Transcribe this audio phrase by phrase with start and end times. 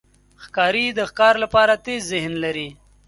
[0.43, 2.69] ښکاري د ښکار لپاره تېز ذهن لري.